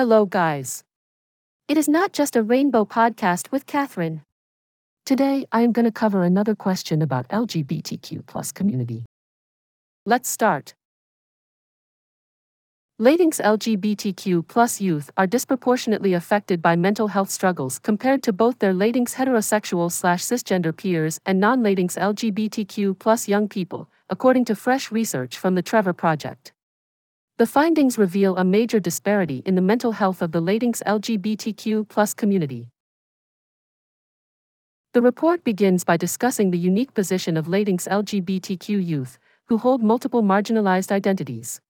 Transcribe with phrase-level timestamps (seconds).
[0.00, 0.82] Hello, guys.
[1.68, 4.22] It is not just a rainbow podcast with Catherine.
[5.04, 9.04] Today, I am going to cover another question about LGBTQ plus community.
[10.06, 10.72] Let's start.
[12.98, 18.72] Latinx LGBTQ plus youth are disproportionately affected by mental health struggles compared to both their
[18.72, 25.36] Latinx heterosexual slash cisgender peers and non-Latinx LGBTQ plus young people, according to fresh research
[25.36, 26.54] from the Trevor Project.
[27.40, 32.68] The findings reveal a major disparity in the mental health of the Latinx LGBTQ community.
[34.92, 40.22] The report begins by discussing the unique position of Latinx LGBTQ youth, who hold multiple
[40.22, 41.62] marginalized identities.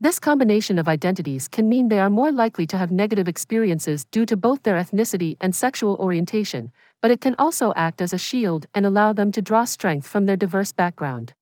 [0.00, 4.26] This combination of identities can mean they are more likely to have negative experiences due
[4.26, 6.70] to both their ethnicity and sexual orientation,
[7.02, 10.26] but it can also act as a shield and allow them to draw strength from
[10.26, 11.34] their diverse background.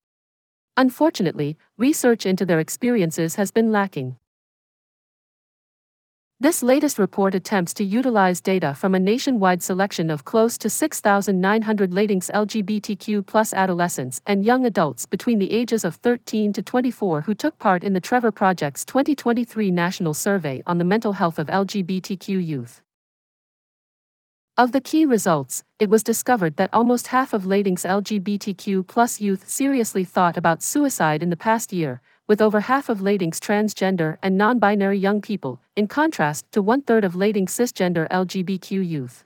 [0.82, 4.16] Unfortunately, research into their experiences has been lacking.
[6.40, 11.92] This latest report attempts to utilize data from a nationwide selection of close to 6,900
[11.92, 17.32] Latinx LGBTQ plus adolescents and young adults between the ages of 13 to 24 who
[17.32, 22.45] took part in the Trevor Project's 2023 National Survey on the Mental Health of LGBTQ
[22.45, 22.82] Youth.
[24.58, 29.48] Of the key results, it was discovered that almost half of Latinx LGBTQ plus youth
[29.48, 34.36] seriously thought about suicide in the past year, with over half of Latinx transgender and
[34.36, 39.24] non binary young people, in contrast to one third of Latinx cisgender LGBTQ youth.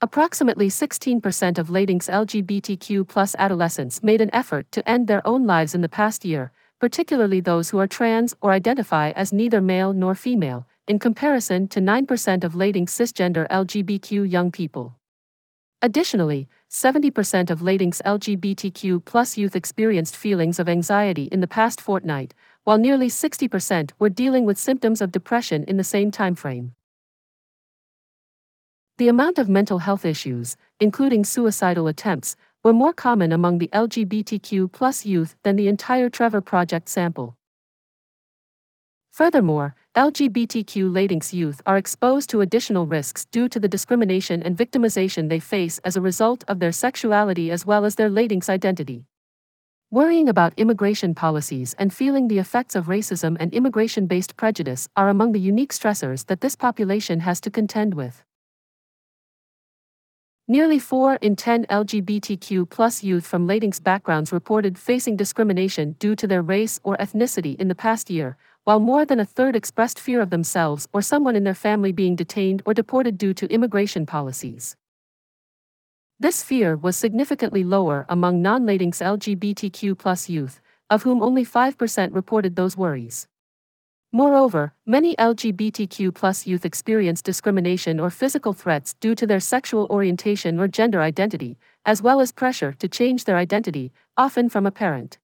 [0.00, 5.76] Approximately 16% of Latinx LGBTQ plus adolescents made an effort to end their own lives
[5.76, 10.16] in the past year, particularly those who are trans or identify as neither male nor
[10.16, 14.96] female, in comparison to 9% of Latinx cisgender LGBTQ young people.
[15.80, 22.34] Additionally, 70% of Latinx LGBTQ plus youth experienced feelings of anxiety in the past fortnight,
[22.64, 26.70] while nearly 60% were dealing with symptoms of depression in the same timeframe.
[28.96, 34.72] The amount of mental health issues, including suicidal attempts, were more common among the LGBTQ
[34.72, 37.36] plus youth than the entire Trevor Project sample.
[39.12, 45.28] Furthermore, LGBTQ Latinx youth are exposed to additional risks due to the discrimination and victimization
[45.28, 49.04] they face as a result of their sexuality as well as their Latinx identity.
[49.92, 55.08] Worrying about immigration policies and feeling the effects of racism and immigration based prejudice are
[55.08, 58.24] among the unique stressors that this population has to contend with.
[60.48, 66.26] Nearly 4 in 10 LGBTQ plus youth from Latinx backgrounds reported facing discrimination due to
[66.26, 70.20] their race or ethnicity in the past year, while more than a third expressed fear
[70.20, 74.76] of themselves or someone in their family being detained or deported due to immigration policies.
[76.18, 82.56] This fear was significantly lower among non Latinx LGBTQ youth, of whom only 5% reported
[82.56, 83.26] those worries.
[84.12, 90.68] Moreover, many LGBTQ youth experience discrimination or physical threats due to their sexual orientation or
[90.68, 95.18] gender identity, as well as pressure to change their identity, often from a parent.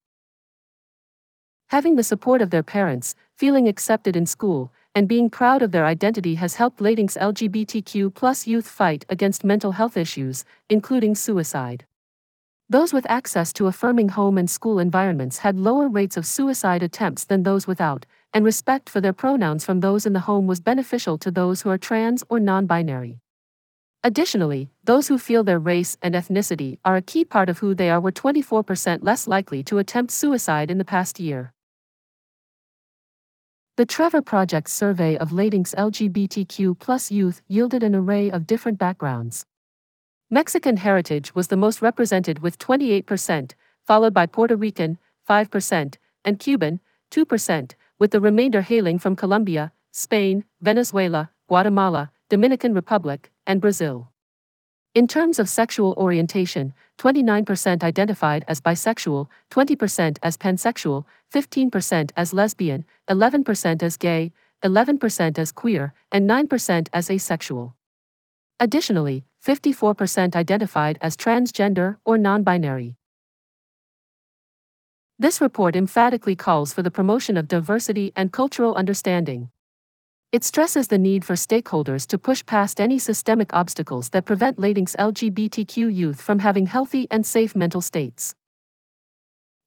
[1.70, 5.86] Having the support of their parents, feeling accepted in school, and being proud of their
[5.86, 11.86] identity has helped Latinx LGBTQ plus youth fight against mental health issues, including suicide.
[12.69, 17.22] Those with access to affirming home and school environments had lower rates of suicide attempts
[17.22, 18.04] than those without,
[18.34, 21.70] and respect for their pronouns from those in the home was beneficial to those who
[21.70, 23.20] are trans or non binary.
[24.02, 27.91] Additionally, those who feel their race and ethnicity are a key part of who they
[27.91, 31.52] are were 24% less likely to attempt suicide in the past year.
[33.80, 39.46] The Trevor Project's survey of Latinx LGBTQ plus youth yielded an array of different backgrounds.
[40.28, 43.52] Mexican heritage was the most represented with 28%,
[43.86, 45.94] followed by Puerto Rican, 5%,
[46.26, 46.80] and Cuban,
[47.10, 54.09] 2%, with the remainder hailing from Colombia, Spain, Venezuela, Guatemala, Dominican Republic, and Brazil.
[54.92, 62.84] In terms of sexual orientation, 29% identified as bisexual, 20% as pansexual, 15% as lesbian,
[63.08, 64.32] 11% as gay,
[64.64, 67.76] 11% as queer, and 9% as asexual.
[68.58, 72.96] Additionally, 54% identified as transgender or non binary.
[75.20, 79.50] This report emphatically calls for the promotion of diversity and cultural understanding.
[80.32, 84.94] It stresses the need for stakeholders to push past any systemic obstacles that prevent Latinx
[84.97, 88.35] LGBTQ youth from having healthy and safe mental states.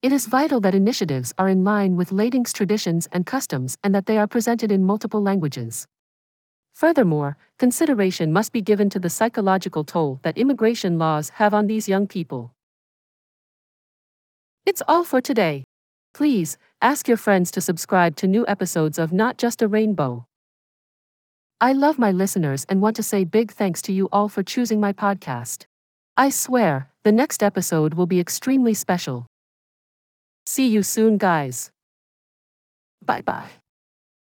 [0.01, 4.05] It is vital that initiatives are in line with Latinx traditions and customs and that
[4.05, 5.85] they are presented in multiple languages.
[6.73, 11.89] Furthermore, consideration must be given to the psychological toll that immigration laws have on these
[11.89, 12.53] young people.
[14.65, 15.65] It's all for today.
[16.13, 20.25] Please, Ask your friends to subscribe to new episodes of Not Just a Rainbow.
[21.63, 24.81] I love my listeners and want to say big thanks to you all for choosing
[24.81, 25.63] my podcast.
[26.17, 29.27] I swear, the next episode will be extremely special.
[30.45, 31.71] See you soon, guys.
[33.01, 33.62] Bye bye.